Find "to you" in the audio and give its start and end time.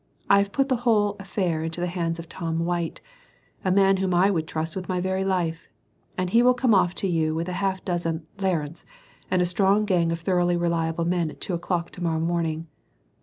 6.95-7.35